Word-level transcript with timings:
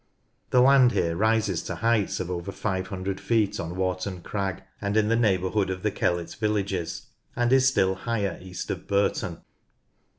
The 0.49 0.61
land 0.61 0.93
here 0.93 1.15
rises 1.15 1.61
to 1.65 1.75
heights 1.75 2.19
of 2.19 2.31
over 2.31 2.51
500 2.51 3.19
feet 3.21 3.59
on 3.59 3.75
Warton 3.75 4.21
Crag 4.21 4.63
and 4.81 4.97
in 4.97 5.09
the 5.09 5.15
neighbourhood 5.15 5.69
of 5.69 5.83
the 5.83 5.91
Kellet 5.91 6.33
villages, 6.39 7.05
and 7.35 7.53
is 7.53 7.67
still 7.67 7.93
higher 7.93 8.39
east 8.41 8.71
of 8.71 8.87
Burton. 8.87 9.43